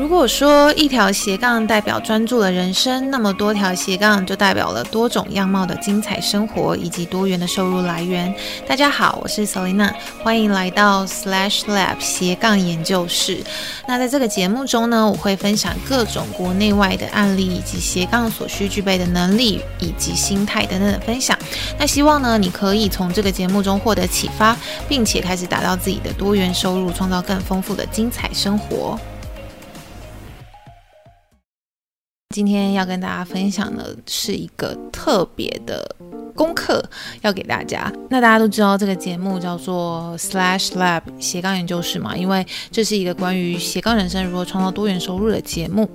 [0.00, 8.34] 如果说一条斜杠代表专注的人生，那么多条斜杠就代表了多种样貌的精彩生活以及多元的收入来源。
[8.66, 9.92] 大家好，我是 Selina，
[10.22, 13.44] 欢迎来到 Slash Lab 斜杠研究室。
[13.86, 21.38] 那在这个节目中呢，我会分享各种国内外的案例，以及斜杠所需具备的能力以及心态等等的分享。
[21.78, 24.56] 那希望呢，你可以从这个节目中获得启发，
[24.88, 28.98] 并且开始打造自己的多元收入，创造更丰富的精彩生活。
[32.32, 35.96] 今天要跟大家分享的是一个特别的
[36.40, 36.82] 功课
[37.20, 37.92] 要给大家。
[38.08, 45.86] 那大家都知道这个节目叫做 Slash Lab 斜杠研究室嘛，因为这是一个关于斜杠人生如何创造多元收入的节目。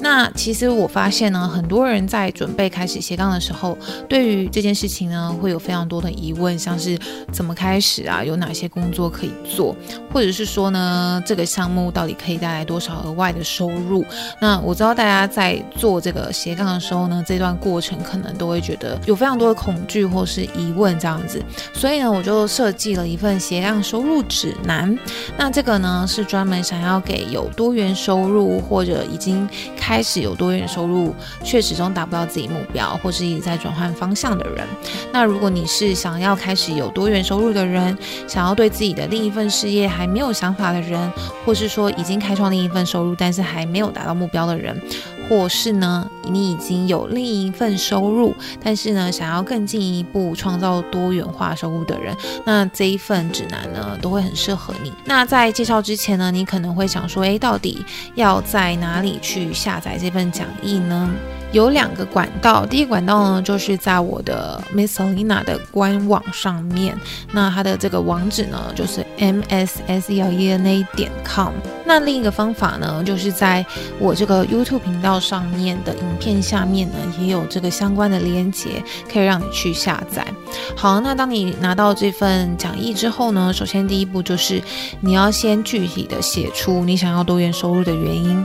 [0.00, 6.98] 那其实我发现呢，很多人在准备开始斜杠的时候，对于这件事情呢，会有非常多的疑问，像是
[7.32, 9.74] 怎么开始啊，有哪些工作可以做，
[10.12, 14.04] 或者是说呢，这个项目到底可以带来多少额外的收入？
[14.38, 21.42] 那我知道大家在做这个斜杠的时候呢，这段过程可能都会觉得有非常多的恐惧或是疑问这样子，
[21.74, 24.98] 所以呢，我就设计了一份斜杠收入指南。
[25.36, 34.66] 那这个呢，是专门想要给有多元收入或者已经开始有多元收入，却始终达不到自己目标，或是一直在转换方向的人。
[35.12, 41.12] 那如果你是想要开始有多元收入的人，想要对自己的另一份事业还没有想法的人，
[41.44, 44.80] 或是说已经开创另一份收入，但是还没有达到目标的人。
[45.28, 54.92] 或是呢，你已经有另一份收入，但是呢，想要更进一步创造多元化收入的人，那这一份指南呢，都会很适合你。
[55.04, 61.10] 那在介绍之前呢，你可能会想说，诶，到底要在哪里去下载这份讲义呢？
[61.54, 66.98] 有两个管道，第一个管道呢，就是在我的 Miss Selina 的官网上面，
[67.30, 71.52] 那它的这个网址呢，就是 m s s e l e n a 点 com。
[71.86, 73.64] 那另一个方法呢，就是在
[74.00, 80.26] 我这个 YouTube 频道上面的影片下面呢，也有这个相关的链接，可以让你去下载。
[80.74, 84.60] 好，那当你拿到这份讲义之后呢，首先第一步就是
[85.00, 88.44] 你要先具体的写出你想要多元收入的原因。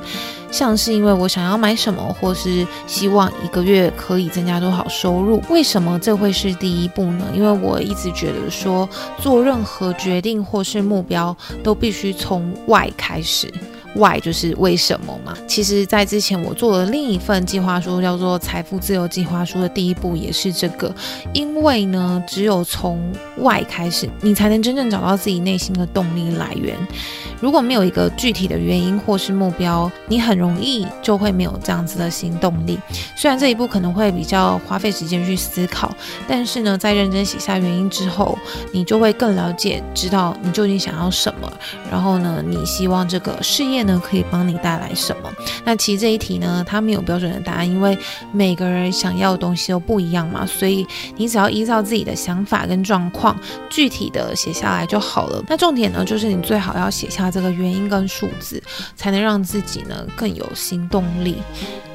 [0.52, 5.42] 像是因为我想要买什么，或是希望一个月可以增加多少收入？
[5.50, 7.26] 为什么这会是第一步呢？
[7.34, 8.88] 因为我一直觉得说，
[9.20, 13.52] 做任何决定或是目标，都必须从外开始。
[13.96, 15.36] Why 就是为什么嘛？
[15.48, 20.94] 其实，在之前我做了另一份计划书，叫做《财富自由计划书》的第一步也是这个。
[21.34, 23.02] 因为呢，只有从
[23.42, 26.76] 外开始，你才能真正找到自己内心的动力来源。
[27.42, 32.78] 如果没有一个具体的原因或是目标，你很容易就会没有这样子的行动力。
[33.16, 35.90] 虽然这一步可能会比较花费时间去思考，
[36.28, 38.38] 但是呢，在认真写下原因之后，
[38.74, 41.50] 你就会更了解，知道你究竟想要什么。
[41.90, 45.32] 然后呢，你希望这个事业呢可以帮你带来什么？
[45.64, 47.98] 那其实这一题呢，它没有标准的答案，因为
[48.34, 50.46] 每个人想要的东西都不一样嘛。
[50.46, 50.86] 所以
[51.16, 53.29] 你只要依照自己的想法跟状况，
[53.70, 55.44] 具体的写下来就好了。
[55.48, 58.62] 那重点呢，就是你最好要写下这个原因跟数字，
[58.96, 61.38] 才能让自己呢更有行动力。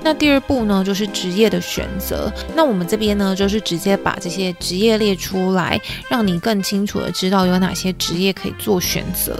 [0.02, 2.30] 那第二步呢，就是职业的选择。
[2.54, 5.80] 那我们这边呢，就是直接把这些职业列出来，
[6.10, 9.38] 让你更清楚的知道有哪些职业可以做选择。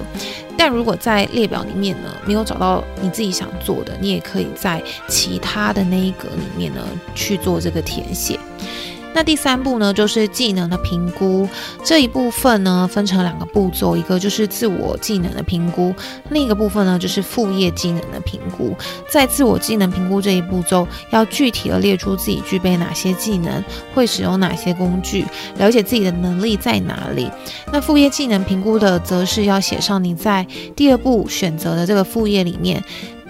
[0.57, 6.81] 但如果在列表里面呢，没有找到你自己想做的，你也可以在其他的那一格里面呢
[7.15, 8.39] 去做这个填写。
[9.15, 11.49] 那第三步呢，就是技能的评估。
[11.85, 15.95] 这一部分呢，分成两个步骤，一个就是自我技能的评估，
[16.31, 18.75] 另一个部分呢，就是副业技能的评估。
[19.09, 23.63] 在自我技能评估这一步骤，要具体的列出自己具备哪些技能，
[23.95, 25.25] 会使用哪些工具，
[25.59, 27.31] 了解自己的能力在哪里。
[27.73, 32.83] 那副业技能评估的，则是要写上你在第二步选择的这个副业里面。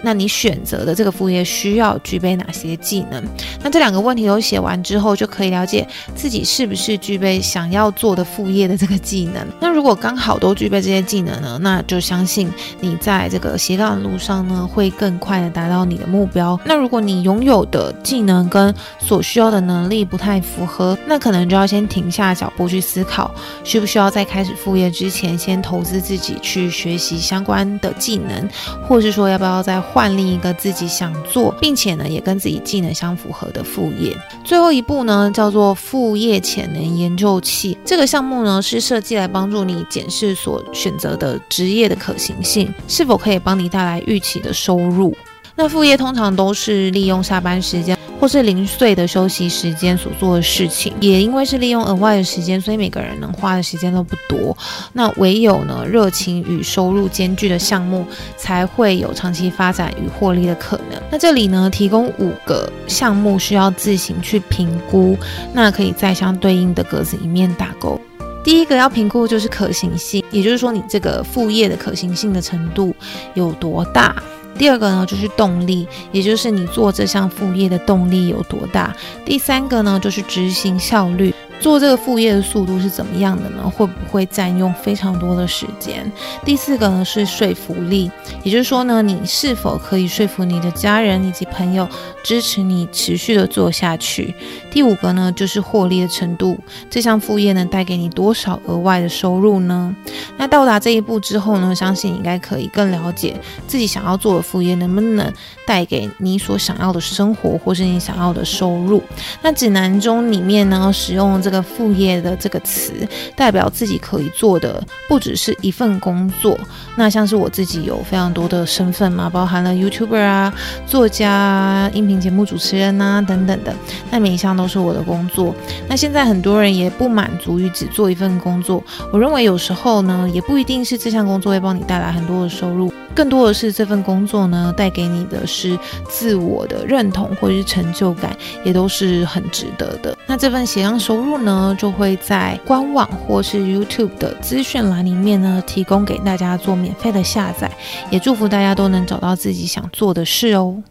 [0.05, 3.23] 那你选择的这个副业需要具备哪些技能？
[3.63, 9.43] 那这两个问题都写完之后，就可以了解自己是不是具备想要做的副业的这个技能。
[9.59, 12.47] 那如果刚好都具备这些技能呢，那就相信
[12.79, 16.59] 你在这个斜杠的路上呢，会更快的达到你的目标。
[16.63, 23.33] 那如果你拥有的技能跟所需要的能力不太符合，那可能就要先停下脚步去思考，
[23.63, 28.47] 需不需要在开始副业之前，先投资自己去学习相关的技能，
[28.87, 34.13] 或是说要不要在换另一个自己想做，并且呢，也跟自己技能相符合的副业。
[34.43, 37.77] 最后一步呢，叫做副业潜能研究器。
[37.85, 45.15] 这个项目呢，是设计来帮助你检视所选择的职业的可行性，是否可以帮你带来预期的收入。
[45.55, 47.97] 那副业通常都是利用下班时间。
[48.19, 50.93] 或是零碎的休息时间所做的事情。
[50.99, 54.55] 也因为是利用额外的时间，所以每个人能花的时间都不多。
[54.93, 58.05] 那唯有呢，热情与收入兼具的项目，
[58.37, 61.01] 才会有长期发展与获利的可能。
[61.11, 65.17] 那这里呢，提供五个项目需要自行去评估，
[65.53, 67.99] 那可以在相对应的格子里面打勾。
[68.43, 72.95] 第一个要评估就是可行性，也就是说你这个副业的可行性的程度
[73.33, 74.15] 有多大。
[74.57, 78.95] 第二个呢就是动力，也就是你做这项副业的动力有多大。
[79.25, 81.33] 第三个呢就是执行效率。
[81.59, 83.63] 做这个副业的速度是怎么样的呢？
[83.67, 86.11] 会不会占用非常多的时间？
[86.43, 88.11] 第四个呢是说服力，
[88.43, 91.87] 也就是说呢，你是否可以说服你的家人以及朋友
[92.23, 94.35] 支持你持续的做下去？
[94.69, 96.59] 第五个呢就是获利的程度，
[96.89, 99.95] 这项副业能带给你多少额外的收入呢？
[100.37, 103.35] 那到达这一步之后呢，相信你应该可以更了解
[103.65, 105.33] 自己想要做的副业能不能
[105.65, 109.01] 带给你所想要的生活，或是你想要的收入。
[109.41, 111.41] 那指南中里面呢使用。
[111.45, 112.91] 这个副业的这个词，
[113.35, 116.57] 代表自己可以做的不只是一份工作。
[116.95, 120.51] 那像是我自己有非常多的身份嘛，包含了 YouTuber 啊、
[120.87, 123.71] 作家、音频节目主持人啊等等的。
[124.09, 125.53] 那每一项都是我的工作。
[125.87, 128.83] 那现在很多人也不满足于只做一份工作。
[129.13, 135.77] 我认为有时候呢，也不一定是这项工作会帮你带来很多的收入，更多的是这份工作呢带给你的是
[136.09, 140.17] 自我的认同或者是成就感，也都是很值得的。
[140.25, 147.71] 那这份斜杠收入呢，就会在官网或是 YouTube 的资讯栏里面呢，提供给大家做免费的下载。
[148.09, 150.81] 也祝福大家都能找到自己想做的事哦。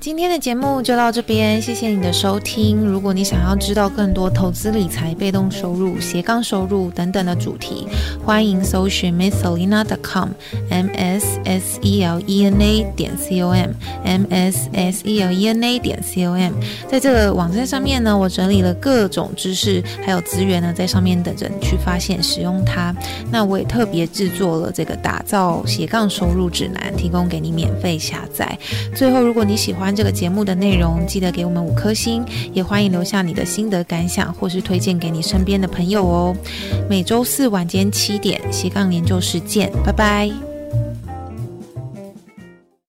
[0.00, 2.78] 今天的节目就到这边，谢谢你的收听。
[2.86, 7.86] 如果你想要知道更多投资理财、被动收入、斜杠收入等等的主题，
[8.24, 15.22] 欢迎搜寻 misselena.com，m s s e l e n a 点 c o m，m s s e
[15.22, 16.54] l e n a 点 c o m。
[16.88, 22.96] 在这个网站上面呢，我整理了各种知识还有资源呢，在上面等着你去发现、使用它。
[23.30, 28.58] 那我也特别制作了这个打造斜杠收入指南，提供给你免费下载。
[28.94, 36.36] 最后，如果你喜欢这个节目的内容，记得给我们五颗星，也欢迎留下你的心得感想，或是推荐给你身边的朋友哦。
[36.88, 40.49] 每周四晚间七点，斜杠研究室见，拜拜。